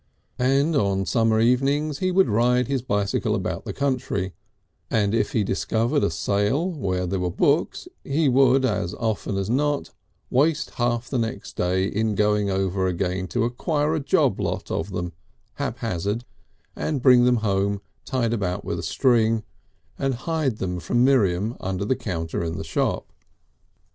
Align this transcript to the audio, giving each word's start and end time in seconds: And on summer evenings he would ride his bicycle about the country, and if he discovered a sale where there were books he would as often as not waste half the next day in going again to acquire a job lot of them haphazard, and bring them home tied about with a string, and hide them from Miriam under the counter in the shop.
And 0.39 0.75
on 0.75 1.05
summer 1.05 1.39
evenings 1.39 1.99
he 1.99 2.11
would 2.11 2.27
ride 2.27 2.65
his 2.67 2.81
bicycle 2.81 3.35
about 3.35 3.65
the 3.65 3.71
country, 3.71 4.33
and 4.89 5.13
if 5.13 5.33
he 5.33 5.43
discovered 5.43 6.03
a 6.03 6.09
sale 6.09 6.71
where 6.71 7.05
there 7.05 7.19
were 7.19 7.29
books 7.29 7.87
he 8.03 8.27
would 8.27 8.65
as 8.65 8.95
often 8.95 9.37
as 9.37 9.47
not 9.47 9.91
waste 10.31 10.71
half 10.71 11.07
the 11.07 11.19
next 11.19 11.55
day 11.55 11.85
in 11.85 12.15
going 12.15 12.49
again 12.49 13.27
to 13.27 13.43
acquire 13.43 13.93
a 13.93 13.99
job 13.99 14.39
lot 14.39 14.71
of 14.71 14.89
them 14.89 15.13
haphazard, 15.61 16.25
and 16.75 17.03
bring 17.03 17.23
them 17.25 17.35
home 17.45 17.79
tied 18.03 18.33
about 18.33 18.65
with 18.65 18.79
a 18.79 18.81
string, 18.81 19.43
and 19.99 20.15
hide 20.25 20.57
them 20.57 20.79
from 20.79 21.03
Miriam 21.05 21.55
under 21.59 21.85
the 21.85 21.95
counter 21.95 22.43
in 22.43 22.57
the 22.57 22.63
shop. 22.63 23.13